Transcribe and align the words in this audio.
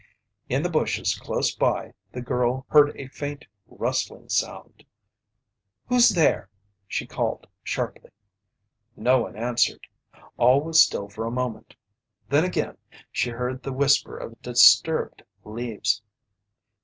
In 0.49 0.63
the 0.63 0.69
bushes 0.71 1.13
close 1.13 1.53
by, 1.53 1.93
the 2.11 2.23
girl 2.23 2.65
heard 2.69 2.91
a 2.99 3.07
faint, 3.09 3.45
rustling 3.67 4.29
sound. 4.29 4.83
"Who's 5.89 6.09
there?" 6.09 6.49
she 6.87 7.05
called 7.05 7.45
sharply. 7.63 8.09
No 8.95 9.21
one 9.21 9.35
answered. 9.35 9.85
All 10.37 10.61
was 10.61 10.81
still 10.81 11.07
for 11.07 11.25
a 11.27 11.29
moment. 11.31 11.75
Then 12.29 12.43
again 12.43 12.79
she 13.11 13.29
heard 13.29 13.61
the 13.61 13.71
whisper 13.73 14.17
of 14.17 14.41
disturbed 14.41 15.21
leaves. 15.43 16.01